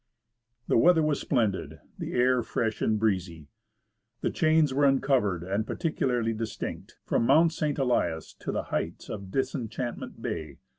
[0.67, 3.49] The weather was splendid, the air fresh and breezy.
[4.21, 7.77] The chains were uncovered and particularly distinct, from Mount St.
[7.77, 10.57] Elias to the heights of Disenchantment Bay.